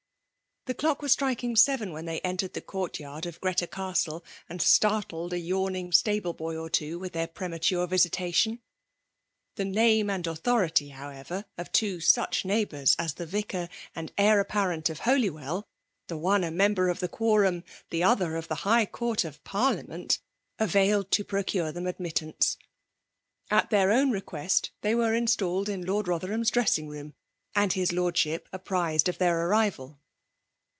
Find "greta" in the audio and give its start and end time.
3.41-3.65